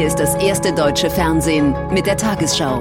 Hier 0.00 0.06
ist 0.06 0.18
das 0.18 0.34
erste 0.36 0.72
deutsche 0.72 1.10
Fernsehen 1.10 1.74
mit 1.92 2.06
der 2.06 2.16
Tagesschau. 2.16 2.80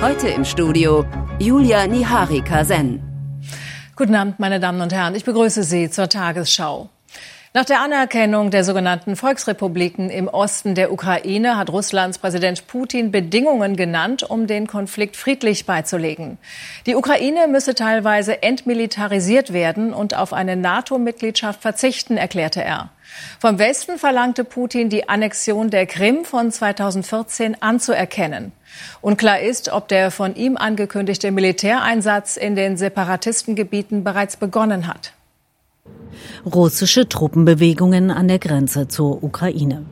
Heute 0.00 0.28
im 0.28 0.46
Studio 0.46 1.04
Julia 1.38 1.86
Niharika-Sen. 1.86 3.02
Guten 3.96 4.14
Abend, 4.14 4.40
meine 4.40 4.60
Damen 4.60 4.80
und 4.80 4.94
Herren. 4.94 5.14
Ich 5.14 5.26
begrüße 5.26 5.62
Sie 5.62 5.90
zur 5.90 6.08
Tagesschau. 6.08 6.88
Nach 7.56 7.64
der 7.64 7.80
Anerkennung 7.80 8.50
der 8.50 8.64
sogenannten 8.64 9.16
Volksrepubliken 9.16 10.10
im 10.10 10.28
Osten 10.28 10.74
der 10.74 10.92
Ukraine 10.92 11.56
hat 11.56 11.70
Russlands 11.70 12.18
Präsident 12.18 12.66
Putin 12.66 13.10
Bedingungen 13.10 13.76
genannt, 13.76 14.22
um 14.28 14.46
den 14.46 14.66
Konflikt 14.66 15.16
friedlich 15.16 15.64
beizulegen. 15.64 16.36
Die 16.84 16.94
Ukraine 16.94 17.48
müsse 17.48 17.74
teilweise 17.74 18.42
entmilitarisiert 18.42 19.54
werden 19.54 19.94
und 19.94 20.14
auf 20.14 20.34
eine 20.34 20.54
NATO-Mitgliedschaft 20.54 21.62
verzichten, 21.62 22.18
erklärte 22.18 22.62
er. 22.62 22.90
Vom 23.40 23.58
Westen 23.58 23.96
verlangte 23.96 24.44
Putin, 24.44 24.90
die 24.90 25.08
Annexion 25.08 25.70
der 25.70 25.86
Krim 25.86 26.26
von 26.26 26.52
2014 26.52 27.62
anzuerkennen. 27.62 28.52
Unklar 29.00 29.40
ist, 29.40 29.70
ob 29.70 29.88
der 29.88 30.10
von 30.10 30.36
ihm 30.36 30.58
angekündigte 30.58 31.30
Militäreinsatz 31.30 32.36
in 32.36 32.54
den 32.54 32.76
Separatistengebieten 32.76 34.04
bereits 34.04 34.36
begonnen 34.36 34.86
hat 34.88 35.14
russische 36.44 37.08
Truppenbewegungen 37.08 38.10
an 38.10 38.28
der 38.28 38.38
Grenze 38.38 38.88
zur 38.88 39.22
Ukraine. 39.22 39.84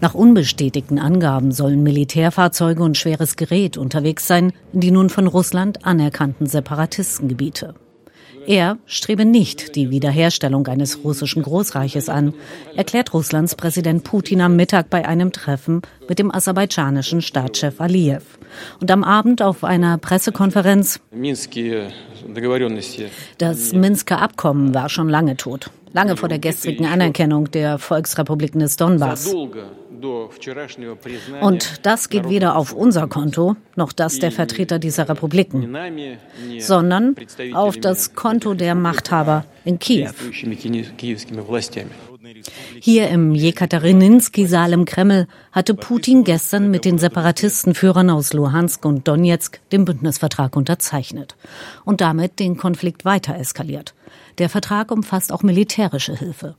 Nach 0.00 0.14
unbestätigten 0.14 0.98
Angaben 0.98 1.52
sollen 1.52 1.82
Militärfahrzeuge 1.82 2.82
und 2.82 2.96
schweres 2.96 3.36
Gerät 3.36 3.76
unterwegs 3.76 4.26
sein, 4.26 4.52
in 4.72 4.80
die 4.80 4.90
nun 4.90 5.10
von 5.10 5.26
Russland 5.26 5.84
anerkannten 5.84 6.46
Separatistengebiete. 6.46 7.74
Er 8.46 8.78
strebe 8.86 9.24
nicht 9.24 9.74
die 9.74 9.90
Wiederherstellung 9.90 10.68
eines 10.68 11.02
russischen 11.02 11.42
Großreiches 11.42 12.08
an, 12.08 12.32
erklärt 12.76 13.12
Russlands 13.12 13.56
Präsident 13.56 14.04
Putin 14.04 14.40
am 14.40 14.54
Mittag 14.54 14.88
bei 14.88 15.04
einem 15.04 15.32
Treffen 15.32 15.82
mit 16.08 16.20
dem 16.20 16.32
aserbaidschanischen 16.32 17.22
Staatschef 17.22 17.80
Aliyev. 17.80 18.38
Und 18.80 18.92
am 18.92 19.02
Abend 19.02 19.42
auf 19.42 19.64
einer 19.64 19.98
Pressekonferenz 19.98 21.00
Das 23.38 23.72
Minsker 23.72 24.20
Abkommen 24.20 24.74
war 24.74 24.88
schon 24.88 25.08
lange 25.08 25.36
tot, 25.36 25.70
lange 25.92 26.16
vor 26.16 26.28
der 26.28 26.38
gestrigen 26.38 26.86
Anerkennung 26.86 27.50
der 27.50 27.78
Volksrepubliken 27.78 28.60
des 28.60 28.76
Donbass. 28.76 29.34
Und 31.40 31.86
das 31.86 32.08
geht 32.08 32.28
weder 32.28 32.56
auf 32.56 32.72
unser 32.72 33.08
Konto 33.08 33.56
noch 33.76 33.92
das 33.92 34.18
der 34.18 34.30
Vertreter 34.32 34.78
dieser 34.78 35.08
Republiken, 35.08 35.74
sondern 36.58 37.16
auf 37.54 37.76
das 37.78 38.14
Konto 38.14 38.54
der 38.54 38.74
Machthaber 38.74 39.44
in 39.64 39.78
Kiew. 39.78 40.10
Hier 42.80 43.08
im 43.08 43.34
Jekaterininski-Saal 43.34 44.72
im 44.72 44.84
Kreml 44.84 45.26
hatte 45.52 45.74
Putin 45.74 46.24
gestern 46.24 46.70
mit 46.70 46.84
den 46.84 46.98
Separatistenführern 46.98 48.10
aus 48.10 48.32
Luhansk 48.32 48.84
und 48.84 49.06
Donetsk 49.06 49.60
den 49.70 49.84
Bündnisvertrag 49.84 50.56
unterzeichnet 50.56 51.36
und 51.84 52.00
damit 52.00 52.38
den 52.40 52.56
Konflikt 52.56 53.04
weiter 53.04 53.36
eskaliert. 53.36 53.94
Der 54.38 54.48
Vertrag 54.48 54.90
umfasst 54.90 55.32
auch 55.32 55.42
militärische 55.42 56.16
Hilfe. 56.16 56.56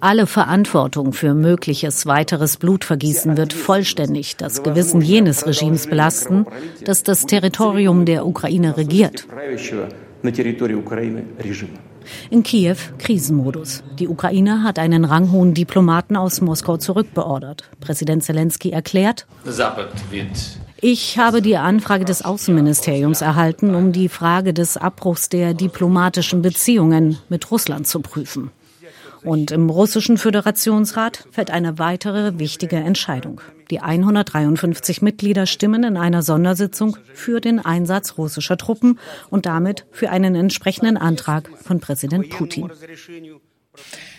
Alle 0.00 0.26
Verantwortung 0.26 1.12
für 1.12 1.34
mögliches 1.34 2.06
weiteres 2.06 2.56
Blutvergießen 2.56 3.36
wird 3.36 3.52
vollständig 3.52 4.36
das 4.36 4.62
Gewissen 4.62 5.00
jenes 5.00 5.46
Regimes 5.46 5.86
belasten, 5.86 6.46
das 6.84 7.02
das 7.02 7.26
Territorium 7.26 8.04
der 8.04 8.26
Ukraine 8.26 8.76
regiert. 8.76 9.26
In 12.30 12.42
Kiew 12.42 12.76
Krisenmodus. 12.98 13.82
Die 13.98 14.08
Ukraine 14.08 14.62
hat 14.62 14.78
einen 14.78 15.04
ranghohen 15.04 15.54
Diplomaten 15.54 16.16
aus 16.16 16.40
Moskau 16.40 16.76
zurückbeordert. 16.76 17.70
Präsident 17.80 18.22
Zelensky 18.24 18.70
erklärt, 18.70 19.26
ich 20.80 21.18
habe 21.18 21.40
die 21.40 21.56
Anfrage 21.56 22.04
des 22.04 22.24
Außenministeriums 22.24 23.22
erhalten, 23.22 23.74
um 23.74 23.92
die 23.92 24.08
Frage 24.08 24.52
des 24.52 24.76
Abbruchs 24.76 25.28
der 25.28 25.54
diplomatischen 25.54 26.42
Beziehungen 26.42 27.18
mit 27.28 27.50
Russland 27.50 27.86
zu 27.86 28.00
prüfen. 28.00 28.50
Und 29.24 29.50
im 29.50 29.70
russischen 29.70 30.18
Föderationsrat 30.18 31.26
fällt 31.30 31.50
eine 31.50 31.78
weitere 31.78 32.38
wichtige 32.38 32.76
Entscheidung. 32.76 33.40
Die 33.70 33.80
153 33.80 35.00
Mitglieder 35.00 35.46
stimmen 35.46 35.82
in 35.84 35.96
einer 35.96 36.22
Sondersitzung 36.22 36.98
für 37.14 37.40
den 37.40 37.58
Einsatz 37.58 38.18
russischer 38.18 38.58
Truppen 38.58 38.98
und 39.30 39.46
damit 39.46 39.86
für 39.90 40.10
einen 40.10 40.34
entsprechenden 40.34 40.98
Antrag 40.98 41.48
von 41.62 41.80
Präsident 41.80 42.28
Putin. 42.28 42.70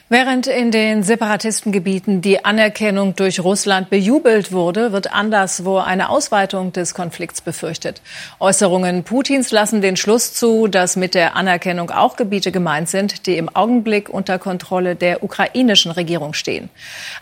Während 0.08 0.46
in 0.46 0.70
den 0.70 1.02
Separatistengebieten 1.02 2.22
die 2.22 2.46
Anerkennung 2.46 3.16
durch 3.16 3.40
Russland 3.40 3.90
bejubelt 3.90 4.52
wurde, 4.52 4.92
wird 4.92 5.12
anderswo 5.12 5.80
eine 5.80 6.10
Ausweitung 6.10 6.72
des 6.72 6.94
Konflikts 6.94 7.42
befürchtet. 7.42 8.04
Äußerungen 8.40 9.04
Putins 9.04 9.50
lassen 9.50 9.82
den 9.82 9.98
Schluss 9.98 10.36
zu, 10.36 10.68
dass 10.68 10.96
mit 10.96 11.16
der 11.16 11.36
Anerkennung 11.36 11.90
auch 11.90 12.18
Gebiete 12.18 12.52
gemeint 12.52 12.88
sind, 12.88 13.26
die 13.26 13.36
im 13.36 13.50
Augenblick 13.50 14.08
unter 14.08 14.38
Kontrolle 14.38 14.96
der 14.96 15.24
ukrainischen 15.24 15.90
Regierung 15.90 16.36
stehen. 16.36 16.70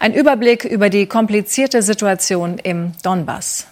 Ein 0.01 0.13
Überblick 0.13 0.65
über 0.65 0.89
die 0.89 1.05
komplizierte 1.05 1.83
Situation 1.83 2.57
im 2.57 2.91
Donbass. 3.01 3.67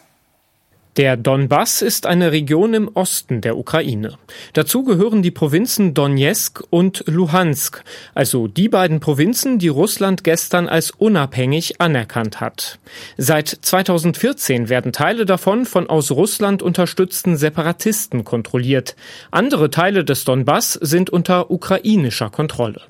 Der 0.98 1.16
Donbass 1.16 1.82
ist 1.82 2.06
eine 2.06 2.34
Region 2.34 2.74
im 2.74 2.90
Osten 2.96 3.40
der 3.40 3.58
Ukraine. 3.58 4.18
Dazu 4.52 4.84
gehören 4.84 5.22
die 5.22 5.32
Provinzen 5.32 5.94
Donetsk 5.94 6.64
und 6.70 7.06
Luhansk, 7.08 7.82
also 8.14 8.50
die 8.50 8.68
beiden 8.68 9.00
Provinzen, 9.00 9.58
die 9.58 9.70
Russland 9.70 10.26
gestern 10.26 10.68
als 10.68 10.92
unabhängig 10.92 11.80
anerkannt 11.80 12.42
hat. 12.42 12.78
Seit 13.16 13.48
2014 13.48 14.68
werden 14.68 14.92
Teile 14.92 15.26
davon 15.26 15.66
von 15.66 15.90
aus 15.90 16.12
Russland 16.12 16.62
unterstützten 16.62 17.38
Separatisten 17.38 18.26
kontrolliert. 18.26 18.98
Andere 19.32 19.70
Teile 19.70 20.04
des 20.04 20.26
Donbass 20.26 20.74
sind 20.74 21.10
unter 21.10 21.52
ukrainischer 21.52 22.30
Kontrolle. 22.30 22.82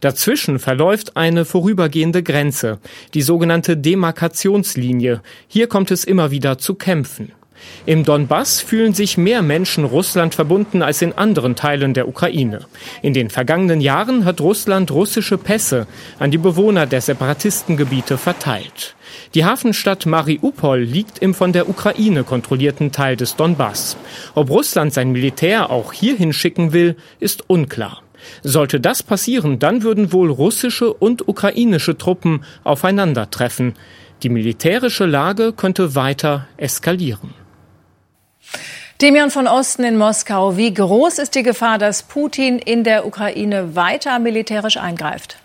Dazwischen 0.00 0.60
verläuft 0.60 1.18
eine 1.18 1.44
vorübergehende 1.44 2.22
Grenze, 2.22 2.78
die 3.12 3.20
sogenannte 3.20 3.76
Demarkationslinie. 3.76 5.20
Hier 5.46 5.66
kommt 5.66 5.90
es 5.90 6.04
immer 6.04 6.30
wieder 6.30 6.56
zu 6.56 6.74
Kämpfen. 6.74 7.32
Im 7.86 8.04
Donbass 8.04 8.60
fühlen 8.60 8.94
sich 8.94 9.16
mehr 9.16 9.42
Menschen 9.42 9.84
Russland 9.84 10.34
verbunden 10.34 10.82
als 10.82 11.02
in 11.02 11.12
anderen 11.12 11.56
Teilen 11.56 11.94
der 11.94 12.08
Ukraine. 12.08 12.60
In 13.02 13.14
den 13.14 13.30
vergangenen 13.30 13.80
Jahren 13.80 14.24
hat 14.24 14.40
Russland 14.40 14.90
russische 14.90 15.38
Pässe 15.38 15.86
an 16.18 16.30
die 16.30 16.38
Bewohner 16.38 16.86
der 16.86 17.00
Separatistengebiete 17.00 18.18
verteilt. 18.18 18.94
Die 19.34 19.44
Hafenstadt 19.44 20.06
Mariupol 20.06 20.80
liegt 20.80 21.18
im 21.18 21.34
von 21.34 21.52
der 21.52 21.68
Ukraine 21.68 22.24
kontrollierten 22.24 22.92
Teil 22.92 23.16
des 23.16 23.36
Donbass. 23.36 23.96
Ob 24.34 24.50
Russland 24.50 24.92
sein 24.92 25.12
Militär 25.12 25.70
auch 25.70 25.92
hierhin 25.92 26.32
schicken 26.32 26.72
will, 26.72 26.96
ist 27.18 27.48
unklar. 27.48 28.02
Sollte 28.42 28.80
das 28.80 29.02
passieren, 29.02 29.58
dann 29.58 29.82
würden 29.82 30.12
wohl 30.12 30.30
russische 30.30 30.92
und 30.92 31.26
ukrainische 31.28 31.96
Truppen 31.96 32.44
aufeinandertreffen. 32.64 33.74
Die 34.22 34.28
militärische 34.28 35.06
Lage 35.06 35.52
könnte 35.52 35.94
weiter 35.94 36.46
eskalieren. 36.56 37.30
Demian 39.00 39.30
von 39.30 39.46
Osten 39.46 39.82
in 39.82 39.96
Moskau. 39.96 40.58
Wie 40.58 40.74
groß 40.74 41.20
ist 41.20 41.34
die 41.34 41.42
Gefahr, 41.42 41.78
dass 41.78 42.02
Putin 42.02 42.58
in 42.58 42.84
der 42.84 43.06
Ukraine 43.06 43.74
weiter 43.74 44.18
militärisch 44.18 44.76
eingreift? 44.76 45.38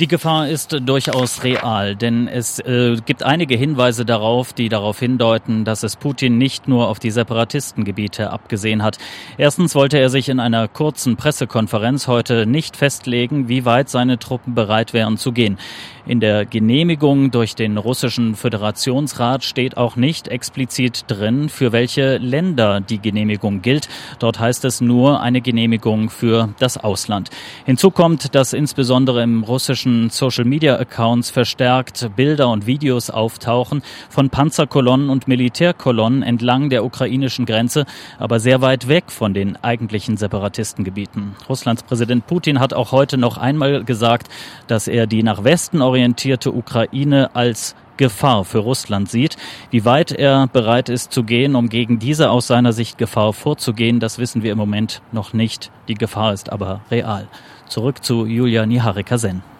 Die 0.00 0.06
Gefahr 0.06 0.48
ist 0.48 0.78
durchaus 0.82 1.42
real, 1.42 1.96
denn 1.96 2.28
es 2.28 2.60
äh, 2.60 2.98
gibt 3.04 3.24
einige 3.24 3.56
Hinweise 3.56 4.04
darauf, 4.04 4.52
die 4.52 4.68
darauf 4.68 5.00
hindeuten, 5.00 5.64
dass 5.64 5.82
es 5.82 5.96
Putin 5.96 6.38
nicht 6.38 6.68
nur 6.68 6.86
auf 6.86 7.00
die 7.00 7.10
Separatistengebiete 7.10 8.30
abgesehen 8.30 8.84
hat. 8.84 8.98
Erstens 9.38 9.74
wollte 9.74 9.98
er 9.98 10.08
sich 10.08 10.28
in 10.28 10.38
einer 10.38 10.68
kurzen 10.68 11.16
Pressekonferenz 11.16 12.06
heute 12.06 12.46
nicht 12.46 12.76
festlegen, 12.76 13.48
wie 13.48 13.64
weit 13.64 13.88
seine 13.88 14.20
Truppen 14.20 14.54
bereit 14.54 14.92
wären 14.92 15.16
zu 15.16 15.32
gehen. 15.32 15.58
In 16.06 16.20
der 16.20 16.46
Genehmigung 16.46 17.32
durch 17.32 17.54
den 17.54 17.76
russischen 17.76 18.34
Föderationsrat 18.34 19.44
steht 19.44 19.76
auch 19.76 19.96
nicht 19.96 20.28
explizit 20.28 21.04
drin, 21.08 21.50
für 21.50 21.72
welche 21.72 22.16
Länder 22.16 22.80
die 22.80 22.98
Genehmigung 22.98 23.60
gilt. 23.60 23.88
Dort 24.18 24.38
heißt 24.38 24.64
es 24.64 24.80
nur 24.80 25.20
eine 25.20 25.42
Genehmigung 25.42 26.08
für 26.08 26.48
das 26.60 26.78
Ausland. 26.78 27.28
Hinzu 27.66 27.90
kommt, 27.90 28.34
dass 28.34 28.54
insbesondere 28.54 29.22
im 29.22 29.42
russischen 29.42 29.87
ukrainischen 29.88 30.10
Social-Media-Accounts 30.10 31.30
verstärkt 31.30 32.10
Bilder 32.14 32.48
und 32.50 32.66
Videos 32.66 33.08
auftauchen 33.08 33.82
von 34.10 34.28
Panzerkolonnen 34.28 35.08
und 35.08 35.28
Militärkolonnen 35.28 36.22
entlang 36.22 36.68
der 36.68 36.84
ukrainischen 36.84 37.46
Grenze, 37.46 37.86
aber 38.18 38.38
sehr 38.38 38.60
weit 38.60 38.88
weg 38.88 39.04
von 39.10 39.32
den 39.32 39.56
eigentlichen 39.56 40.16
Separatistengebieten. 40.18 41.36
Russlands 41.48 41.82
Präsident 41.82 42.26
Putin 42.26 42.60
hat 42.60 42.74
auch 42.74 42.92
heute 42.92 43.16
noch 43.16 43.38
einmal 43.38 43.82
gesagt, 43.84 44.28
dass 44.66 44.88
er 44.88 45.06
die 45.06 45.22
nach 45.22 45.44
Westen 45.44 45.80
orientierte 45.80 46.52
Ukraine 46.52 47.34
als 47.34 47.74
Gefahr 47.96 48.44
für 48.44 48.58
Russland 48.58 49.10
sieht. 49.10 49.36
Wie 49.70 49.84
weit 49.84 50.12
er 50.12 50.46
bereit 50.46 50.88
ist 50.88 51.12
zu 51.12 51.24
gehen, 51.24 51.56
um 51.56 51.68
gegen 51.68 51.98
diese 51.98 52.30
aus 52.30 52.46
seiner 52.46 52.72
Sicht 52.72 52.98
Gefahr 52.98 53.32
vorzugehen, 53.32 54.00
das 54.00 54.18
wissen 54.18 54.42
wir 54.42 54.52
im 54.52 54.58
Moment 54.58 55.02
noch 55.12 55.32
nicht. 55.32 55.72
Die 55.88 55.94
Gefahr 55.94 56.32
ist 56.32 56.52
aber 56.52 56.82
real. 56.90 57.26
Zurück 57.66 58.04
zu 58.04 58.26
Julia 58.26 58.66
Niharika-Sen. 58.66 59.57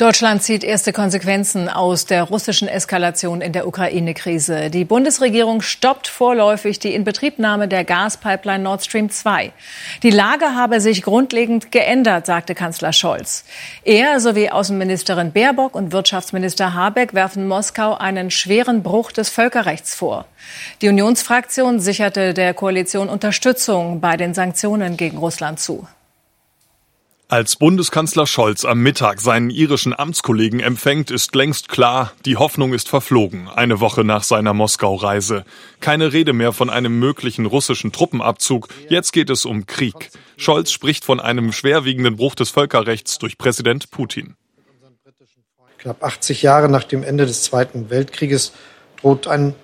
Deutschland 0.00 0.42
zieht 0.42 0.64
erste 0.64 0.94
Konsequenzen 0.94 1.68
aus 1.68 2.06
der 2.06 2.22
russischen 2.22 2.68
Eskalation 2.68 3.42
in 3.42 3.52
der 3.52 3.66
Ukraine-Krise. 3.66 4.70
Die 4.70 4.86
Bundesregierung 4.86 5.60
stoppt 5.60 6.08
vorläufig 6.08 6.78
die 6.78 6.94
Inbetriebnahme 6.94 7.68
der 7.68 7.84
Gaspipeline 7.84 8.64
Nord 8.64 8.82
Stream 8.82 9.10
2. 9.10 9.52
Die 10.02 10.08
Lage 10.08 10.54
habe 10.54 10.80
sich 10.80 11.02
grundlegend 11.02 11.70
geändert, 11.70 12.24
sagte 12.24 12.54
Kanzler 12.54 12.94
Scholz. 12.94 13.44
Er 13.84 14.20
sowie 14.20 14.48
Außenministerin 14.48 15.32
Baerbock 15.32 15.74
und 15.74 15.92
Wirtschaftsminister 15.92 16.72
Habeck 16.72 17.12
werfen 17.12 17.46
Moskau 17.46 17.92
einen 17.92 18.30
schweren 18.30 18.82
Bruch 18.82 19.12
des 19.12 19.28
Völkerrechts 19.28 19.94
vor. 19.94 20.24
Die 20.80 20.88
Unionsfraktion 20.88 21.78
sicherte 21.78 22.32
der 22.32 22.54
Koalition 22.54 23.10
Unterstützung 23.10 24.00
bei 24.00 24.16
den 24.16 24.32
Sanktionen 24.32 24.96
gegen 24.96 25.18
Russland 25.18 25.60
zu. 25.60 25.86
Als 27.30 27.54
Bundeskanzler 27.54 28.26
Scholz 28.26 28.64
am 28.64 28.80
Mittag 28.80 29.20
seinen 29.20 29.50
irischen 29.50 29.96
Amtskollegen 29.96 30.58
empfängt, 30.58 31.12
ist 31.12 31.32
längst 31.36 31.68
klar, 31.68 32.10
die 32.24 32.36
Hoffnung 32.36 32.72
ist 32.72 32.88
verflogen, 32.88 33.48
eine 33.48 33.78
Woche 33.78 34.02
nach 34.02 34.24
seiner 34.24 34.52
Moskau-Reise. 34.52 35.44
Keine 35.78 36.12
Rede 36.12 36.32
mehr 36.32 36.52
von 36.52 36.70
einem 36.70 36.98
möglichen 36.98 37.46
russischen 37.46 37.92
Truppenabzug, 37.92 38.66
jetzt 38.88 39.12
geht 39.12 39.30
es 39.30 39.44
um 39.44 39.66
Krieg. 39.66 40.10
Scholz 40.36 40.72
spricht 40.72 41.04
von 41.04 41.20
einem 41.20 41.52
schwerwiegenden 41.52 42.16
Bruch 42.16 42.34
des 42.34 42.50
Völkerrechts 42.50 43.18
durch 43.18 43.38
Präsident 43.38 43.92
Putin. 43.92 44.34
Knapp 45.78 46.02
80 46.02 46.42
Jahre 46.42 46.68
nach 46.68 46.82
dem 46.82 47.04
Ende 47.04 47.26
des 47.26 47.44
Zweiten 47.44 47.90
Weltkrieges 47.90 48.50
droht 49.00 49.28
ein 49.28 49.54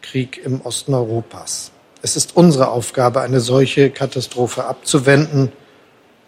Krieg 0.00 0.40
im 0.42 0.62
Osten 0.62 0.94
Europas. 0.94 1.70
Es 2.00 2.16
ist 2.16 2.34
unsere 2.34 2.68
Aufgabe, 2.68 3.20
eine 3.20 3.40
solche 3.40 3.90
Katastrophe 3.90 4.64
abzuwenden 4.64 5.52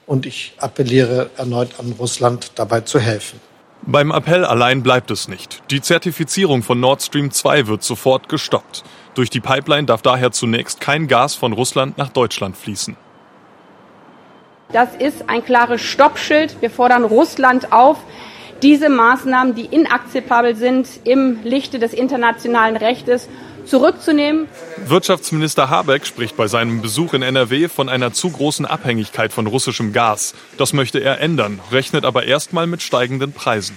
und 0.07 0.27
ich 0.27 0.55
appelliere 0.59 1.31
erneut 1.37 1.79
an 1.79 1.95
Russland, 1.99 2.53
dabei 2.57 2.81
zu 2.81 2.99
helfen. 2.99 3.41
Beim 3.85 4.13
Appell 4.13 4.45
allein 4.45 4.83
bleibt 4.83 5.11
es 5.11 5.27
nicht. 5.27 5.63
Die 5.71 5.81
Zertifizierung 5.81 6.63
von 6.63 6.79
Nord 6.79 7.03
Stream 7.03 7.33
2 7.33 7.67
wird 7.67 7.83
sofort 7.83 8.29
gestoppt. 8.29 8.85
Durch 9.15 9.29
die 9.29 9.41
Pipeline 9.41 9.87
darf 9.87 10.03
daher 10.03 10.31
zunächst 10.31 10.81
kein 10.81 11.09
Gas 11.09 11.35
von 11.35 11.53
Russland 11.53 11.99
nach 11.99 12.09
Deutschland 12.09 12.57
fließen. 12.57 12.97
Das 14.73 14.95
ist 14.95 15.29
ein 15.29 15.45
klares 15.45 15.81
Stoppschild. 15.81 16.57
Wir 16.61 16.71
fordern 16.71 17.05
Russland 17.05 17.73
auf, 17.73 17.99
diese 18.63 18.89
Maßnahmen, 18.89 19.55
die 19.55 19.67
inakzeptabel 19.67 20.55
sind, 20.55 20.89
im 21.05 21.43
Lichte 21.43 21.81
des 21.81 21.93
internationalen 21.93 22.77
Rechtes 22.77 23.29
zurückzunehmen. 23.67 24.49
Wirtschaftsminister 24.87 25.71
Habeck 25.71 26.07
spricht 26.07 26.37
bei 26.37 26.47
seinem 26.47 26.83
Besuch 26.83 27.15
in 27.15 27.23
NRW 27.23 27.69
von 27.69 27.89
einer 27.89 28.13
zu 28.13 28.31
großen 28.31 28.67
Abhängigkeit 28.67 29.33
von 29.33 29.47
russischem 29.47 29.93
Gas. 29.93 30.35
Das 30.59 30.73
möchte 30.73 30.99
er 31.01 31.21
ändern, 31.21 31.61
rechnet 31.71 32.05
aber 32.05 32.25
erstmal 32.25 32.67
mit 32.67 32.83
steigenden 32.83 33.33
Preisen. 33.33 33.77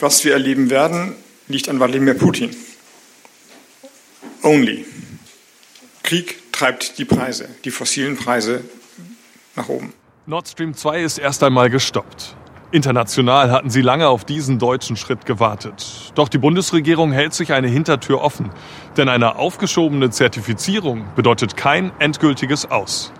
Was 0.00 0.24
wir 0.24 0.32
erleben 0.32 0.70
werden, 0.70 1.14
liegt 1.48 1.68
an 1.68 1.78
Wladimir 1.78 2.14
Putin. 2.14 2.54
Only. 4.42 4.84
Krieg 6.02 6.52
treibt 6.52 6.98
die 6.98 7.04
Preise, 7.04 7.48
die 7.64 7.70
fossilen 7.70 8.16
Preise 8.16 8.62
nach 9.56 9.68
oben. 9.68 9.92
Nord 10.26 10.48
Stream 10.48 10.74
2 10.74 11.02
ist 11.02 11.18
erst 11.18 11.42
einmal 11.42 11.70
gestoppt. 11.70 12.34
International 12.76 13.50
hatten 13.50 13.70
sie 13.70 13.80
lange 13.80 14.06
auf 14.08 14.26
diesen 14.26 14.58
deutschen 14.58 14.96
Schritt 14.96 15.24
gewartet. 15.24 16.12
Doch 16.14 16.28
die 16.28 16.36
Bundesregierung 16.36 17.10
hält 17.10 17.32
sich 17.32 17.52
eine 17.54 17.68
Hintertür 17.68 18.20
offen. 18.20 18.50
Denn 18.98 19.08
eine 19.08 19.36
aufgeschobene 19.36 20.10
Zertifizierung 20.10 21.06
bedeutet 21.16 21.56
kein 21.56 21.90
endgültiges 21.98 22.70
Aus. 22.70 23.12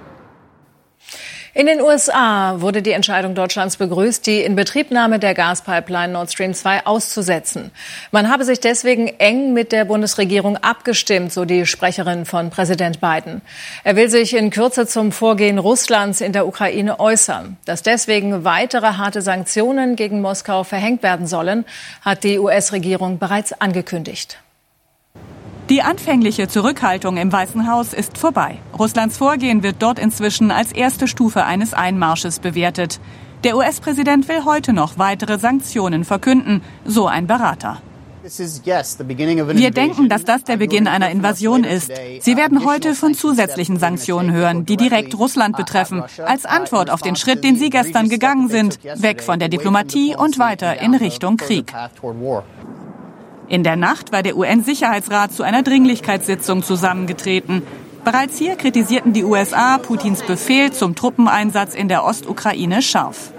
In 1.57 1.65
den 1.65 1.81
USA 1.81 2.61
wurde 2.61 2.83
die 2.83 2.91
Entscheidung 2.91 3.35
Deutschlands 3.35 3.79
begrüßt, 3.79 4.27
die 4.27 4.43
Inbetriebnahme 4.43 5.19
der 5.19 5.33
Gaspipeline 5.33 6.13
Nord 6.13 6.31
Stream 6.31 6.53
2 6.53 6.85
auszusetzen. 6.85 7.71
Man 8.11 8.29
habe 8.29 8.45
sich 8.45 8.61
deswegen 8.61 9.07
eng 9.07 9.55
mit 9.55 9.73
der 9.73 9.87
Bundesregierung 9.87 10.59
abgestimmt, 10.59 11.33
so 11.33 11.47
die 11.47 11.65
Sprecherin 11.65 12.27
von 12.27 12.51
Präsident 12.51 13.01
Biden. 13.01 13.41
Er 13.85 13.97
will 13.97 14.11
sich 14.11 14.37
in 14.37 14.51
Kürze 14.51 14.87
zum 14.87 15.13
Vorgehen 15.13 15.57
Russlands 15.57 16.21
in 16.21 16.35
der 16.35 16.47
Ukraine 16.47 17.01
äußern. 17.01 17.57
Dass 17.65 17.83
deswegen 17.83 18.45
weitere 18.45 18.99
harte 18.99 19.23
Sanktionen 19.23 19.97
gegen 19.97 20.21
Moskau 20.21 20.63
verhängt 20.63 21.03
werden 21.03 21.27
sollen, 21.27 21.65
hat 22.03 22.23
die 22.23 22.39
US-Regierung 22.39 23.19
bereits 23.19 23.59
angekündigt. 23.59 24.37
Die 25.69 25.83
anfängliche 25.83 26.47
Zurückhaltung 26.47 27.17
im 27.17 27.33
Weißen 27.33 27.69
Haus 27.69 27.93
ist 27.93 28.19
vorbei. 28.19 28.59
Russlands 28.79 29.19
Vorgehen 29.19 29.65
wird 29.65 29.77
dort 29.81 29.99
inzwischen 29.99 30.53
als 30.53 30.71
erste 30.71 31.09
Stufe 31.09 31.45
eines 31.45 31.75
Einmarsches 31.75 32.39
bewertet. 32.39 33.01
Der 33.43 33.57
US-Präsident 33.57 34.29
will 34.29 34.45
heute 34.45 34.73
noch 34.73 34.97
weitere 34.97 35.41
Sanktionen 35.41 36.05
verkünden, 36.05 36.63
so 36.85 37.09
ein 37.09 37.27
Berater. 37.27 37.79
Wir 38.23 39.71
denken, 39.71 40.09
dass 40.09 40.25
das 40.25 40.45
der 40.45 40.57
Beginn 40.57 40.87
einer 40.89 41.11
Invasion 41.11 41.65
ist. 41.65 41.93
Sie 42.21 42.37
werden 42.37 42.65
heute 42.65 42.95
von 42.95 43.15
zusätzlichen 43.15 43.79
Sanktionen 43.79 44.33
hören, 44.33 44.67
die 44.67 44.77
direkt 44.77 45.17
Russland 45.19 45.57
betreffen, 45.57 46.03
als 46.25 46.45
Antwort 46.45 46.91
auf 46.91 47.03
den 47.03 47.17
Schritt, 47.17 47.45
den 47.45 47.57
Sie 47.57 47.71
gestern 47.71 48.09
gegangen 48.09 48.49
sind, 48.49 48.79
weg 49.01 49.23
von 49.23 49.39
der 49.39 49.49
Diplomatie 49.49 50.17
und 50.17 50.39
weiter 50.39 50.81
in 50.81 50.95
Richtung 50.95 51.37
Krieg. 51.37 51.73
In 53.49 53.63
der 53.63 53.77
Nacht 53.77 54.13
war 54.13 54.23
der 54.23 54.37
UN-Sicherheitsrat 54.37 55.33
zu 55.33 55.43
einer 55.43 55.63
Dringlichkeitssitzung 55.63 56.63
zusammengetreten. 56.63 57.63
Bereits 58.05 58.39
hier 58.39 58.57
kritisierten 58.57 59.13
die 59.13 59.25
USA 59.25 59.79
Putins 59.79 60.23
Befehl 60.23 60.73
zum 60.73 60.95
Truppeneinsatz 60.95 61.75
in 61.75 61.89
der 61.89 62.05
Ostukraine 62.05 62.83
scharf. 62.83 63.33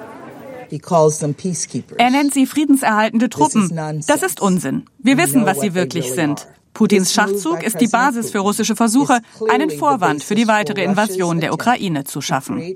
Er 1.98 2.10
nennt 2.10 2.34
sie 2.34 2.46
friedenserhaltende 2.46 3.30
Truppen. 3.30 4.04
Das 4.08 4.24
ist 4.24 4.42
Unsinn. 4.42 4.86
Wir 5.00 5.18
wissen, 5.18 5.46
was 5.46 5.62
sie 5.62 5.74
wirklich 5.74 6.12
sind. 6.12 6.48
Putins 6.74 7.12
Schachzug 7.14 7.64
ist 7.64 7.82
die 7.82 7.88
Basis 7.88 8.32
für 8.32 8.40
russische 8.40 8.76
Versuche, 8.76 9.20
einen 9.50 9.72
Vorwand 9.72 10.24
für 10.24 10.36
die 10.36 10.48
weitere 10.48 10.84
Invasion 10.84 11.40
der 11.40 11.54
Ukraine 11.54 12.04
zu 12.04 12.22
schaffen. 12.22 12.76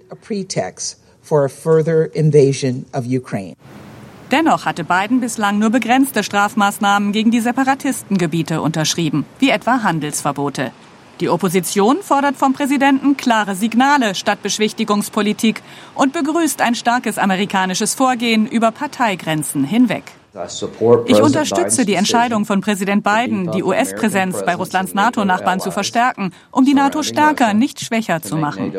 Dennoch 4.31 4.65
hatte 4.65 4.85
Biden 4.85 5.19
bislang 5.19 5.59
nur 5.59 5.71
begrenzte 5.71 6.23
Strafmaßnahmen 6.23 7.11
gegen 7.11 7.31
die 7.31 7.41
Separatistengebiete 7.41 8.61
unterschrieben, 8.61 9.25
wie 9.39 9.49
etwa 9.49 9.83
Handelsverbote. 9.83 10.71
Die 11.19 11.29
Opposition 11.29 11.97
fordert 12.01 12.37
vom 12.37 12.53
Präsidenten 12.53 13.17
klare 13.17 13.55
Signale 13.55 14.15
statt 14.15 14.41
Beschwichtigungspolitik 14.41 15.61
und 15.93 16.13
begrüßt 16.13 16.61
ein 16.61 16.75
starkes 16.75 17.17
amerikanisches 17.17 17.93
Vorgehen 17.93 18.47
über 18.47 18.71
Parteigrenzen 18.71 19.63
hinweg. 19.63 20.03
Ich 21.05 21.21
unterstütze 21.21 21.85
die 21.85 21.95
Entscheidung 21.95 22.45
von 22.45 22.61
Präsident 22.61 23.03
Biden, 23.03 23.51
die 23.51 23.63
US-Präsenz 23.63 24.43
bei 24.45 24.55
Russlands 24.55 24.93
NATO-Nachbarn 24.93 25.59
zu 25.59 25.71
verstärken, 25.71 26.31
um 26.51 26.63
die 26.63 26.73
NATO 26.73 27.03
stärker, 27.03 27.53
nicht 27.53 27.81
schwächer 27.81 28.21
zu 28.21 28.37
machen. 28.37 28.73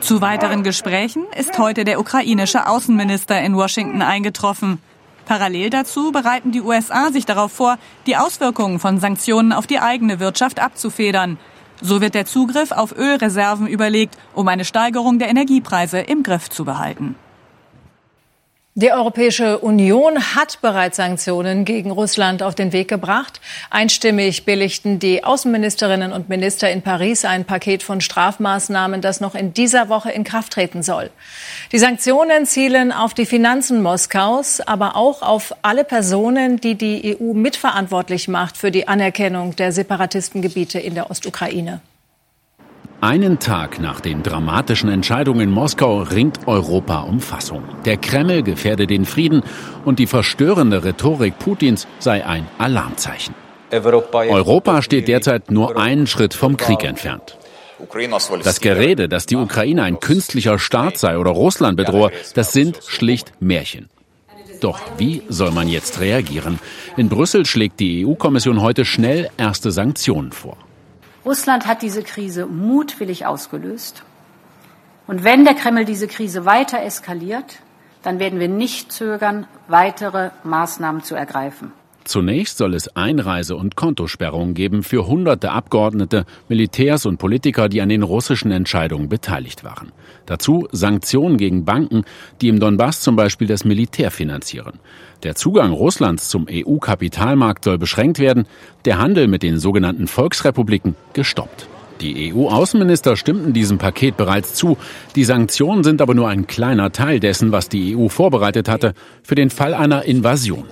Zu 0.00 0.20
weiteren 0.20 0.62
Gesprächen 0.62 1.24
ist 1.36 1.58
heute 1.58 1.84
der 1.84 1.98
ukrainische 1.98 2.68
Außenminister 2.68 3.40
in 3.40 3.56
Washington 3.56 4.02
eingetroffen. 4.02 4.80
Parallel 5.24 5.70
dazu 5.70 6.12
bereiten 6.12 6.52
die 6.52 6.60
USA 6.60 7.10
sich 7.10 7.26
darauf 7.26 7.52
vor, 7.52 7.78
die 8.06 8.16
Auswirkungen 8.16 8.78
von 8.78 9.00
Sanktionen 9.00 9.52
auf 9.52 9.66
die 9.66 9.80
eigene 9.80 10.20
Wirtschaft 10.20 10.60
abzufedern. 10.60 11.38
So 11.82 12.00
wird 12.00 12.14
der 12.14 12.26
Zugriff 12.26 12.70
auf 12.70 12.96
Ölreserven 12.96 13.66
überlegt, 13.66 14.16
um 14.34 14.46
eine 14.48 14.64
Steigerung 14.64 15.18
der 15.18 15.28
Energiepreise 15.28 15.98
im 15.98 16.22
Griff 16.22 16.48
zu 16.48 16.64
behalten. 16.64 17.16
Die 18.78 18.92
Europäische 18.92 19.60
Union 19.60 20.34
hat 20.34 20.60
bereits 20.60 20.98
Sanktionen 20.98 21.64
gegen 21.64 21.90
Russland 21.90 22.42
auf 22.42 22.54
den 22.54 22.74
Weg 22.74 22.88
gebracht. 22.88 23.40
Einstimmig 23.70 24.44
billigten 24.44 24.98
die 24.98 25.24
Außenministerinnen 25.24 26.12
und 26.12 26.28
Minister 26.28 26.70
in 26.70 26.82
Paris 26.82 27.24
ein 27.24 27.46
Paket 27.46 27.82
von 27.82 28.02
Strafmaßnahmen, 28.02 29.00
das 29.00 29.22
noch 29.22 29.34
in 29.34 29.54
dieser 29.54 29.88
Woche 29.88 30.10
in 30.10 30.24
Kraft 30.24 30.52
treten 30.52 30.82
soll. 30.82 31.08
Die 31.72 31.78
Sanktionen 31.78 32.44
zielen 32.44 32.92
auf 32.92 33.14
die 33.14 33.24
Finanzen 33.24 33.80
Moskaus, 33.82 34.60
aber 34.60 34.94
auch 34.94 35.22
auf 35.22 35.54
alle 35.62 35.84
Personen, 35.84 36.60
die 36.60 36.74
die 36.74 37.16
EU 37.18 37.32
mitverantwortlich 37.32 38.28
macht 38.28 38.58
für 38.58 38.70
die 38.70 38.88
Anerkennung 38.88 39.56
der 39.56 39.72
Separatistengebiete 39.72 40.78
in 40.78 40.94
der 40.94 41.10
Ostukraine. 41.10 41.80
Einen 43.00 43.38
Tag 43.38 43.78
nach 43.78 44.00
den 44.00 44.22
dramatischen 44.22 44.88
Entscheidungen 44.88 45.40
in 45.40 45.50
Moskau 45.50 46.00
ringt 46.00 46.48
Europa 46.48 47.00
um 47.00 47.20
Fassung. 47.20 47.62
Der 47.84 47.98
Kreml 47.98 48.42
gefährde 48.42 48.86
den 48.86 49.04
Frieden 49.04 49.42
und 49.84 49.98
die 49.98 50.06
verstörende 50.06 50.82
Rhetorik 50.82 51.38
Putins 51.38 51.86
sei 51.98 52.24
ein 52.24 52.46
Alarmzeichen. 52.56 53.34
Europa 53.70 54.80
steht 54.80 55.08
derzeit 55.08 55.50
nur 55.50 55.76
einen 55.76 56.06
Schritt 56.06 56.32
vom 56.32 56.56
Krieg 56.56 56.84
entfernt. 56.84 57.36
Das 58.42 58.60
Gerede, 58.60 59.08
dass 59.08 59.26
die 59.26 59.36
Ukraine 59.36 59.82
ein 59.82 60.00
künstlicher 60.00 60.58
Staat 60.58 60.96
sei 60.96 61.18
oder 61.18 61.32
Russland 61.32 61.76
bedrohe, 61.76 62.10
das 62.34 62.52
sind 62.52 62.80
schlicht 62.86 63.32
Märchen. 63.40 63.90
Doch 64.60 64.80
wie 64.96 65.22
soll 65.28 65.50
man 65.50 65.68
jetzt 65.68 66.00
reagieren? 66.00 66.58
In 66.96 67.10
Brüssel 67.10 67.44
schlägt 67.44 67.78
die 67.78 68.06
EU-Kommission 68.06 68.62
heute 68.62 68.86
schnell 68.86 69.28
erste 69.36 69.70
Sanktionen 69.70 70.32
vor. 70.32 70.56
Russland 71.26 71.66
hat 71.66 71.82
diese 71.82 72.04
Krise 72.04 72.46
mutwillig 72.46 73.26
ausgelöst. 73.26 74.04
Und 75.08 75.24
wenn 75.24 75.44
der 75.44 75.54
Kreml 75.54 75.84
diese 75.84 76.06
Krise 76.06 76.44
weiter 76.44 76.80
eskaliert, 76.82 77.58
dann 78.02 78.20
werden 78.20 78.38
wir 78.38 78.48
nicht 78.48 78.92
zögern, 78.92 79.48
weitere 79.66 80.30
Maßnahmen 80.44 81.02
zu 81.02 81.16
ergreifen. 81.16 81.72
Zunächst 82.06 82.58
soll 82.58 82.74
es 82.74 82.94
Einreise- 82.94 83.56
und 83.56 83.74
Kontosperrungen 83.74 84.54
geben 84.54 84.84
für 84.84 85.08
hunderte 85.08 85.50
Abgeordnete, 85.50 86.24
Militärs 86.48 87.04
und 87.04 87.18
Politiker, 87.18 87.68
die 87.68 87.80
an 87.80 87.88
den 87.88 88.04
russischen 88.04 88.52
Entscheidungen 88.52 89.08
beteiligt 89.08 89.64
waren. 89.64 89.90
Dazu 90.24 90.68
Sanktionen 90.70 91.36
gegen 91.36 91.64
Banken, 91.64 92.04
die 92.40 92.48
im 92.48 92.60
Donbass 92.60 93.00
zum 93.00 93.16
Beispiel 93.16 93.48
das 93.48 93.64
Militär 93.64 94.12
finanzieren. 94.12 94.78
Der 95.24 95.34
Zugang 95.34 95.72
Russlands 95.72 96.28
zum 96.28 96.46
EU-Kapitalmarkt 96.48 97.64
soll 97.64 97.76
beschränkt 97.76 98.20
werden, 98.20 98.46
der 98.84 98.98
Handel 98.98 99.26
mit 99.26 99.42
den 99.42 99.58
sogenannten 99.58 100.06
Volksrepubliken 100.06 100.94
gestoppt. 101.12 101.66
Die 102.00 102.32
EU-Außenminister 102.32 103.16
stimmten 103.16 103.52
diesem 103.52 103.78
Paket 103.78 104.16
bereits 104.16 104.54
zu. 104.54 104.78
Die 105.16 105.24
Sanktionen 105.24 105.82
sind 105.82 106.00
aber 106.00 106.14
nur 106.14 106.28
ein 106.28 106.46
kleiner 106.46 106.92
Teil 106.92 107.18
dessen, 107.18 107.50
was 107.50 107.68
die 107.68 107.96
EU 107.96 108.08
vorbereitet 108.08 108.68
hatte, 108.68 108.94
für 109.24 109.34
den 109.34 109.50
Fall 109.50 109.74
einer 109.74 110.04
Invasion. 110.04 110.66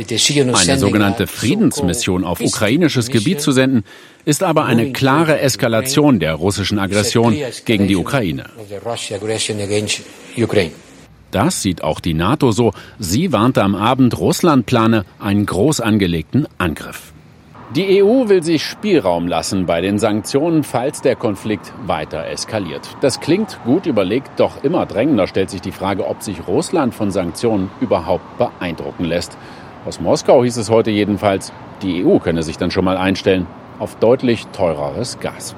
Eine 0.00 0.78
sogenannte 0.78 1.26
Friedensmission 1.26 2.24
auf 2.24 2.40
ukrainisches 2.40 3.08
Gebiet 3.08 3.40
zu 3.40 3.52
senden, 3.52 3.84
ist 4.24 4.42
aber 4.42 4.64
eine 4.64 4.92
klare 4.92 5.40
Eskalation 5.40 6.20
der 6.20 6.34
russischen 6.34 6.78
Aggression 6.78 7.36
gegen 7.64 7.86
die 7.88 7.96
Ukraine. 7.96 8.44
Das 11.30 11.62
sieht 11.62 11.84
auch 11.84 12.00
die 12.00 12.14
NATO 12.14 12.50
so. 12.50 12.72
Sie 12.98 13.32
warnte 13.32 13.62
am 13.62 13.74
Abend, 13.74 14.18
Russland 14.18 14.66
plane 14.66 15.04
einen 15.18 15.46
groß 15.46 15.80
angelegten 15.80 16.46
Angriff. 16.58 17.12
Die 17.76 18.02
EU 18.02 18.28
will 18.28 18.42
sich 18.42 18.64
Spielraum 18.64 19.28
lassen 19.28 19.64
bei 19.64 19.80
den 19.80 20.00
Sanktionen, 20.00 20.64
falls 20.64 21.02
der 21.02 21.14
Konflikt 21.14 21.72
weiter 21.86 22.26
eskaliert. 22.26 22.96
Das 23.00 23.20
klingt 23.20 23.60
gut 23.64 23.86
überlegt, 23.86 24.40
doch 24.40 24.64
immer 24.64 24.86
drängender 24.86 25.28
stellt 25.28 25.50
sich 25.50 25.60
die 25.60 25.70
Frage, 25.70 26.08
ob 26.08 26.20
sich 26.20 26.48
Russland 26.48 26.96
von 26.96 27.12
Sanktionen 27.12 27.70
überhaupt 27.80 28.38
beeindrucken 28.38 29.04
lässt. 29.04 29.38
Aus 29.86 29.98
Moskau 29.98 30.44
hieß 30.44 30.58
es 30.58 30.68
heute 30.68 30.90
jedenfalls, 30.90 31.52
die 31.82 32.04
EU 32.04 32.18
könne 32.18 32.42
sich 32.42 32.58
dann 32.58 32.70
schon 32.70 32.84
mal 32.84 32.98
einstellen 32.98 33.46
auf 33.78 33.96
deutlich 33.96 34.46
teureres 34.48 35.20
Gas. 35.20 35.54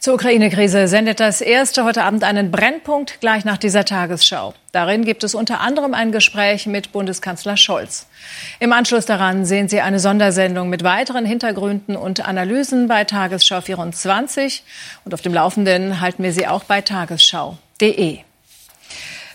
Zur 0.00 0.14
Ukraine-Krise 0.14 0.88
sendet 0.88 1.20
das 1.20 1.40
erste 1.40 1.84
heute 1.84 2.02
Abend 2.02 2.24
einen 2.24 2.50
Brennpunkt 2.50 3.20
gleich 3.20 3.44
nach 3.44 3.56
dieser 3.56 3.84
Tagesschau. 3.84 4.52
Darin 4.72 5.04
gibt 5.04 5.22
es 5.22 5.36
unter 5.36 5.60
anderem 5.60 5.94
ein 5.94 6.10
Gespräch 6.10 6.66
mit 6.66 6.90
Bundeskanzler 6.90 7.56
Scholz. 7.56 8.08
Im 8.58 8.72
Anschluss 8.72 9.06
daran 9.06 9.44
sehen 9.44 9.68
Sie 9.68 9.80
eine 9.80 10.00
Sondersendung 10.00 10.68
mit 10.68 10.82
weiteren 10.82 11.24
Hintergründen 11.24 11.94
und 11.94 12.26
Analysen 12.26 12.88
bei 12.88 13.04
Tagesschau 13.04 13.60
24. 13.60 14.64
Und 15.04 15.14
auf 15.14 15.20
dem 15.20 15.32
Laufenden 15.32 16.00
halten 16.00 16.24
wir 16.24 16.32
Sie 16.32 16.48
auch 16.48 16.64
bei 16.64 16.80
tagesschau.de. 16.80 18.24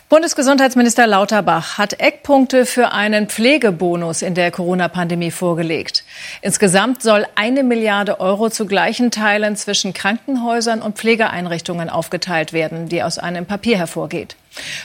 Bundesgesundheitsminister 0.10 1.06
Lauterbach 1.06 1.78
hat 1.78 2.00
Eckpunkte 2.00 2.66
für 2.66 2.94
einen 2.94 3.28
Pflegebonus 3.28 4.22
in 4.22 4.36
der 4.36 4.52
Corona-Pandemie 4.52 5.32
vorgelegt. 5.32 6.06
Insgesamt 6.42 7.04
soll 7.04 7.26
eine 7.36 7.62
Milliarde 7.62 8.22
Euro 8.22 8.50
zu 8.50 8.66
gleichen 8.68 9.12
Teilen 9.12 9.58
zwischen 9.58 9.92
Krankenhäusern 9.92 10.82
und 10.82 10.98
Pflegeeinrichtungen 10.98 11.90
aufgeteilt 11.90 12.54
werden, 12.54 12.88
die 12.88 13.04
aus 13.04 13.18
einem 13.18 13.46
Papier 13.46 13.78
hervorgeht. 13.78 14.38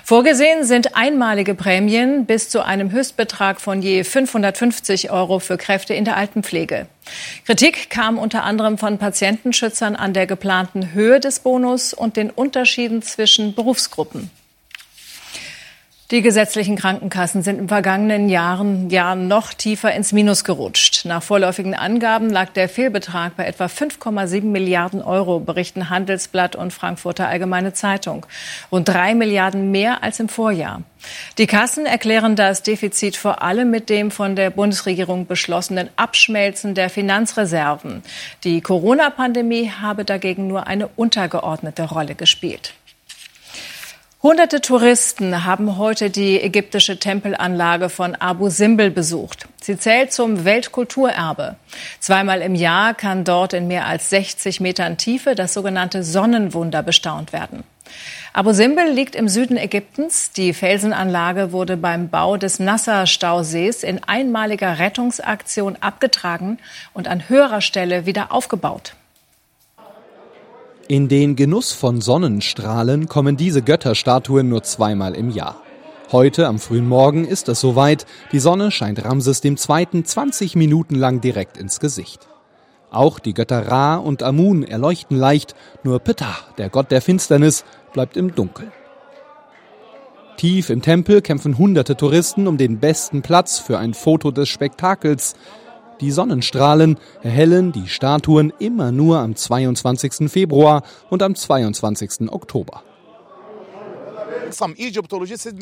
Vorgesehen 0.03 0.65
sind 0.65 0.97
einmalige 0.97 1.55
Prämien 1.55 2.27
bis 2.27 2.49
zu 2.49 2.65
einem 2.65 2.91
Höchstbetrag 2.91 3.61
von 3.61 3.81
je 3.81 4.03
550 4.03 5.13
Euro 5.13 5.39
für 5.39 5.57
Kräfte 5.57 5.95
in 5.95 6.05
der 6.05 6.17
Altenpflege. 6.17 6.87
Kritik 7.47 7.91
kam 7.91 8.19
unter 8.19 8.43
anderem 8.43 8.77
von 8.77 8.99
Patientenschützern 8.99 9.95
an 9.95 10.15
der 10.15 10.27
geplanten 10.27 10.93
Höhe 10.95 11.21
des 11.21 11.39
Bonus 11.39 11.95
und 11.95 12.17
den 12.17 12.29
Unterschieden 12.29 13.03
zwischen 13.03 13.55
Berufsgruppen. 13.55 14.29
Die 16.11 16.21
gesetzlichen 16.21 16.77
Krankenkassen 16.77 17.43
sind 17.43 17.59
im 17.59 17.69
vergangenen 17.69 18.29
Jahren, 18.29 18.91
Jahren 18.91 19.29
noch 19.29 19.55
tiefer 19.55 19.95
ins 19.95 20.13
Minus 20.13 20.45
gerutscht. 20.45 21.07
Nach 21.07 21.23
vorläufigen 21.23 21.75
Angaben 21.75 22.29
lag 22.29 22.51
der 22.51 22.69
Fehlbetrag 22.69 23.35
bei 23.37 23.47
etwa 23.47 23.65
5,7 23.65 24.43
Milliarden 24.43 25.01
Euro, 25.01 25.41
berichten 25.41 25.89
Handelsblatt 25.89 26.55
und 26.55 26.73
Frankfurter 26.73 27.29
Allgemeine 27.29 27.73
Zeitung. 27.73 28.27
Rund 28.71 28.89
drei 28.89 29.15
Milliarden 29.15 29.71
mehr 29.71 30.03
als 30.03 30.21
im 30.21 30.29
Vorjahr. 30.29 30.83
Die 31.39 31.47
Kassen 31.47 31.87
erklären 31.87 32.37
das 32.37 32.63
Defizit 32.63 33.17
vor 33.17 33.43
allem 33.43 33.71
mit 33.71 33.89
dem 33.89 34.11
von 34.11 34.37
der 34.37 34.51
Bundesregierung 34.51 35.27
beschlossenen 35.27 35.89
Abschmelzen 35.97 36.75
der 36.75 36.91
Finanzreserven. 36.91 38.03
Die 38.45 38.61
Corona-Pandemie 38.61 39.71
habe 39.81 40.05
dagegen 40.05 40.47
nur 40.47 40.67
eine 40.67 40.89
untergeordnete 40.89 41.85
Rolle 41.85 42.15
gespielt. 42.15 42.75
Hunderte 44.23 44.61
Touristen 44.61 45.45
haben 45.45 45.79
heute 45.79 46.09
die 46.09 46.41
ägyptische 46.41 46.97
Tempelanlage 46.97 47.89
von 47.89 48.15
Abu 48.15 48.51
Simbel 48.51 48.93
besucht. 48.93 49.49
Sie 49.61 49.77
zählt 49.77 50.13
zum 50.13 50.45
Weltkulturerbe. 50.45 51.57
Zweimal 51.99 52.41
im 52.41 52.55
Jahr 52.55 52.95
kann 52.95 53.25
dort 53.25 53.53
in 53.53 53.67
mehr 53.67 53.85
als 53.89 54.11
60 54.11 54.61
Metern 54.61 54.97
Tiefe 54.97 55.35
das 55.35 55.55
sogenannte 55.55 56.05
Sonnenwunder 56.05 56.85
bestaunt 56.85 57.33
werden. 57.33 57.65
Abu 58.33 58.53
Simbel 58.53 58.93
liegt 58.93 59.17
im 59.17 59.27
Süden 59.27 59.57
Ägyptens. 59.57 60.31
Die 60.31 60.53
Felsenanlage 60.53 61.51
wurde 61.51 61.77
beim 61.77 62.09
Bau 62.09 62.37
des 62.37 62.61
Nasser-Stausees 62.61 63.83
in 63.83 64.05
einmaliger 64.05 64.79
Rettungsaktion 64.79 65.79
abgetragen 65.81 66.59
und 66.95 67.09
an 67.09 67.29
höherer 67.29 67.61
Stelle 67.61 68.07
wieder 68.07 68.31
aufgebaut. 68.31 68.95
In 70.89 71.09
den 71.09 71.37
Genuss 71.37 71.73
von 71.73 72.01
Sonnenstrahlen 72.01 73.07
kommen 73.09 73.37
diese 73.37 73.63
Götterstatuen 73.63 74.49
nur 74.49 74.65
zweimal 74.65 75.15
im 75.15 75.31
Jahr. 75.31 75.63
Heute 76.11 76.49
am 76.49 76.59
frühen 76.59 76.89
Morgen 76.89 77.25
ist 77.25 77.49
es 77.49 77.61
soweit. 77.61 78.05
Die 78.33 78.41
Sonne 78.41 78.71
scheint 78.73 79.05
Ramses 79.05 79.43
II. 79.45 79.57
20 80.03 80.57
Minuten 80.57 80.97
lang 80.97 81.21
direkt 81.21 81.57
ins 81.57 81.79
Gesicht. 81.79 82.29
Auch 82.91 83.21
die 83.21 83.33
Götter 83.33 83.69
Ra 83.69 83.97
und 83.97 84.23
Amun 84.23 84.65
erleuchten 84.65 85.17
leicht, 85.17 85.55
nur 85.85 86.01
Ptah, 86.01 86.37
der 86.59 86.69
Gott 86.69 86.91
der 86.91 87.01
Finsternis, 87.01 87.65
bleibt 87.93 88.17
im 88.17 88.35
Dunkeln. 88.35 88.73
Tief 90.37 90.69
im 90.69 90.83
Tempel 90.83 91.23
kämpfen 91.23 91.59
hunderte 91.59 91.97
Touristen 91.97 92.49
um 92.49 92.59
den 92.59 92.81
besten 92.81 93.23
Platz 93.23 93.61
für 93.61 93.79
ein 93.79 93.95
Foto 93.95 94.33
des 94.33 94.49
Spektakels. 94.49 95.35
Die 96.03 96.11
Sonnenstrahlen 96.11 96.99
erhellen 97.23 97.71
die 97.71 97.87
Statuen 97.87 98.53
immer 98.59 98.91
nur 98.91 99.21
am 99.21 99.37
22. 99.37 100.29
Februar 100.29 100.83
und 101.11 101.23
am 101.23 101.37
22. 101.37 102.29
Oktober. 102.29 102.83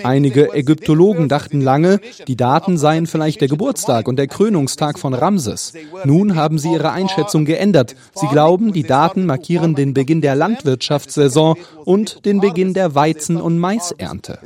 Einige 0.02 0.54
Ägyptologen 0.54 1.28
dachten 1.28 1.60
lange, 1.60 2.00
die 2.26 2.36
Daten 2.36 2.78
seien 2.78 3.06
vielleicht 3.06 3.42
der 3.42 3.48
Geburtstag 3.48 4.08
und 4.08 4.16
der 4.16 4.26
Krönungstag 4.28 4.98
von 4.98 5.12
Ramses. 5.14 5.74
Nun 6.04 6.34
haben 6.34 6.58
sie 6.58 6.72
ihre 6.72 6.90
Einschätzung 6.90 7.44
geändert. 7.44 7.94
Sie 8.14 8.26
glauben, 8.26 8.72
die 8.72 8.82
Daten 8.82 9.26
markieren 9.26 9.74
den 9.74 9.94
Beginn 9.94 10.22
der 10.22 10.34
Landwirtschaftssaison 10.34 11.56
und 11.84 12.24
den 12.24 12.40
Beginn 12.40 12.72
der 12.74 12.94
Weizen- 12.94 13.40
und 13.40 13.58
Maisernte. 13.58 14.38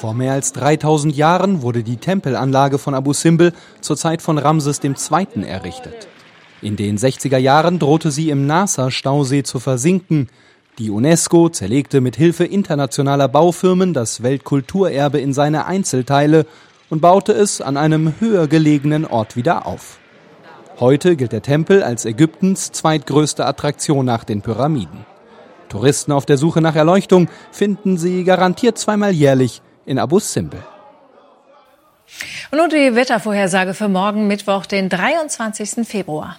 Vor 0.00 0.14
mehr 0.14 0.32
als 0.32 0.54
3000 0.54 1.14
Jahren 1.14 1.60
wurde 1.60 1.82
die 1.82 1.98
Tempelanlage 1.98 2.78
von 2.78 2.94
Abu 2.94 3.12
Simbel 3.12 3.52
zur 3.82 3.98
Zeit 3.98 4.22
von 4.22 4.38
Ramses 4.38 4.80
II. 4.82 5.44
errichtet. 5.44 6.08
In 6.62 6.76
den 6.76 6.96
60er 6.96 7.36
Jahren 7.36 7.78
drohte 7.78 8.10
sie 8.10 8.30
im 8.30 8.46
Nasser-Stausee 8.46 9.42
zu 9.42 9.58
versinken. 9.58 10.30
Die 10.78 10.88
UNESCO 10.88 11.50
zerlegte 11.50 12.00
mit 12.00 12.16
Hilfe 12.16 12.46
internationaler 12.46 13.28
Baufirmen 13.28 13.92
das 13.92 14.22
Weltkulturerbe 14.22 15.20
in 15.20 15.34
seine 15.34 15.66
Einzelteile 15.66 16.46
und 16.88 17.02
baute 17.02 17.32
es 17.32 17.60
an 17.60 17.76
einem 17.76 18.14
höher 18.20 18.46
gelegenen 18.46 19.04
Ort 19.04 19.36
wieder 19.36 19.66
auf. 19.66 19.98
Heute 20.78 21.14
gilt 21.14 21.32
der 21.32 21.42
Tempel 21.42 21.82
als 21.82 22.06
Ägyptens 22.06 22.72
zweitgrößte 22.72 23.44
Attraktion 23.44 24.06
nach 24.06 24.24
den 24.24 24.40
Pyramiden. 24.40 25.04
Touristen 25.68 26.12
auf 26.12 26.24
der 26.24 26.38
Suche 26.38 26.62
nach 26.62 26.74
Erleuchtung 26.74 27.28
finden 27.52 27.98
sie 27.98 28.24
garantiert 28.24 28.78
zweimal 28.78 29.12
jährlich 29.12 29.60
in 29.86 29.98
Abu 29.98 30.18
Simbel. 30.20 30.62
Und 32.50 32.58
nun 32.58 32.70
die 32.70 32.94
Wettervorhersage 32.94 33.74
für 33.74 33.88
morgen 33.88 34.26
Mittwoch, 34.26 34.66
den 34.66 34.88
23. 34.88 35.86
Februar. 35.86 36.38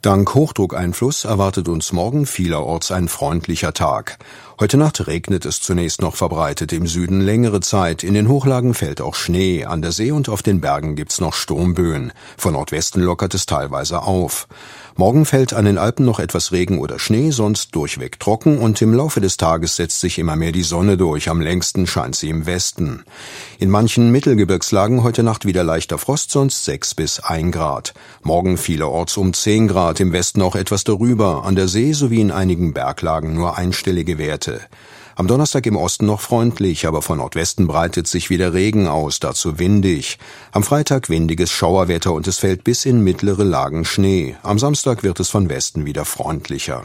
Dank 0.00 0.32
Hochdruckeinfluss 0.32 1.24
erwartet 1.24 1.68
uns 1.68 1.92
morgen 1.92 2.24
vielerorts 2.24 2.92
ein 2.92 3.08
freundlicher 3.08 3.72
Tag. 3.74 4.18
Heute 4.60 4.76
Nacht 4.76 5.08
regnet 5.08 5.44
es 5.44 5.60
zunächst 5.60 6.02
noch 6.02 6.14
verbreitet 6.14 6.72
im 6.72 6.86
Süden 6.86 7.20
längere 7.20 7.58
Zeit. 7.60 8.04
In 8.04 8.14
den 8.14 8.28
Hochlagen 8.28 8.74
fällt 8.74 9.00
auch 9.00 9.16
Schnee. 9.16 9.64
An 9.64 9.82
der 9.82 9.90
See 9.90 10.12
und 10.12 10.28
auf 10.28 10.44
den 10.44 10.60
Bergen 10.60 10.94
gibt's 10.94 11.20
noch 11.20 11.34
Sturmböen. 11.34 12.12
Von 12.36 12.52
Nordwesten 12.52 13.02
lockert 13.02 13.34
es 13.34 13.46
teilweise 13.46 14.02
auf. 14.02 14.46
Morgen 15.00 15.26
fällt 15.26 15.52
an 15.52 15.64
den 15.64 15.78
Alpen 15.78 16.04
noch 16.04 16.18
etwas 16.18 16.50
Regen 16.50 16.80
oder 16.80 16.98
Schnee, 16.98 17.30
sonst 17.30 17.72
durchweg 17.76 18.18
trocken 18.18 18.58
und 18.58 18.82
im 18.82 18.92
Laufe 18.92 19.20
des 19.20 19.36
Tages 19.36 19.76
setzt 19.76 20.00
sich 20.00 20.18
immer 20.18 20.34
mehr 20.34 20.50
die 20.50 20.64
Sonne 20.64 20.96
durch. 20.96 21.28
Am 21.28 21.40
längsten 21.40 21.86
scheint 21.86 22.16
sie 22.16 22.28
im 22.30 22.46
Westen. 22.46 23.04
In 23.60 23.70
manchen 23.70 24.10
Mittelgebirgslagen 24.10 25.04
heute 25.04 25.22
Nacht 25.22 25.44
wieder 25.44 25.62
leichter 25.62 25.98
Frost, 25.98 26.32
sonst 26.32 26.64
sechs 26.64 26.96
bis 26.96 27.20
ein 27.20 27.52
Grad. 27.52 27.94
Morgen 28.24 28.56
vielerorts 28.56 29.16
um 29.16 29.34
zehn 29.34 29.68
Grad, 29.68 30.00
im 30.00 30.12
Westen 30.12 30.42
auch 30.42 30.56
etwas 30.56 30.82
darüber. 30.82 31.44
An 31.44 31.54
der 31.54 31.68
See 31.68 31.92
sowie 31.92 32.20
in 32.20 32.32
einigen 32.32 32.74
Berglagen 32.74 33.34
nur 33.34 33.56
einstellige 33.56 34.18
Werte. 34.18 34.62
Am 35.18 35.26
Donnerstag 35.26 35.66
im 35.66 35.74
Osten 35.74 36.06
noch 36.06 36.20
freundlich, 36.20 36.86
aber 36.86 37.02
von 37.02 37.18
Nordwesten 37.18 37.66
breitet 37.66 38.06
sich 38.06 38.30
wieder 38.30 38.54
Regen 38.54 38.86
aus, 38.86 39.18
dazu 39.18 39.58
windig. 39.58 40.16
Am 40.52 40.62
Freitag 40.62 41.08
windiges 41.08 41.50
Schauerwetter 41.50 42.12
und 42.12 42.28
es 42.28 42.38
fällt 42.38 42.62
bis 42.62 42.84
in 42.84 43.02
mittlere 43.02 43.42
Lagen 43.42 43.84
Schnee. 43.84 44.36
Am 44.44 44.60
Samstag 44.60 45.02
wird 45.02 45.18
es 45.18 45.28
von 45.28 45.50
Westen 45.50 45.86
wieder 45.86 46.04
freundlicher. 46.04 46.84